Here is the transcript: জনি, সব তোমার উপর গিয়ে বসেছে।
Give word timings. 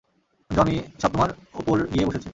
জনি, 0.51 0.75
সব 1.01 1.11
তোমার 1.11 1.29
উপর 1.53 1.75
গিয়ে 1.93 2.05
বসেছে। 2.05 2.29